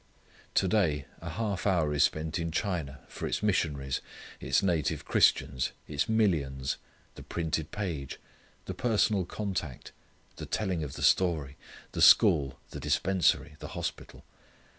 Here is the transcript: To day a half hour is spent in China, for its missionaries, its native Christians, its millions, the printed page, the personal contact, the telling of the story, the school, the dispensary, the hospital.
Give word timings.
To 0.55 0.67
day 0.67 1.05
a 1.19 1.29
half 1.29 1.67
hour 1.67 1.93
is 1.93 2.03
spent 2.05 2.39
in 2.39 2.49
China, 2.51 3.01
for 3.07 3.27
its 3.27 3.43
missionaries, 3.43 4.01
its 4.39 4.63
native 4.63 5.05
Christians, 5.05 5.73
its 5.87 6.09
millions, 6.09 6.77
the 7.13 7.21
printed 7.21 7.69
page, 7.69 8.17
the 8.65 8.73
personal 8.73 9.25
contact, 9.25 9.91
the 10.37 10.47
telling 10.47 10.83
of 10.83 10.93
the 10.95 11.03
story, 11.03 11.55
the 11.91 12.01
school, 12.01 12.59
the 12.71 12.79
dispensary, 12.79 13.57
the 13.59 13.77
hospital. 13.77 14.25